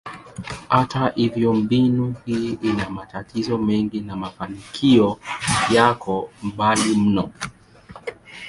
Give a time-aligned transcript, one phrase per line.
[0.69, 5.19] Hata hivyo, mbinu hii ina matatizo mengi na mafanikio
[5.73, 7.31] yako mbali mno.